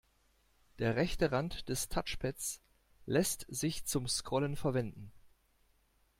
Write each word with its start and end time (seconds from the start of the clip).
Der 0.79 0.95
rechte 0.95 1.31
Rand 1.31 1.69
des 1.69 1.87
Touchpads 1.89 2.59
lässt 3.05 3.45
sich 3.49 3.85
zum 3.85 4.07
Scrollen 4.07 4.55
verwenden. 4.55 5.11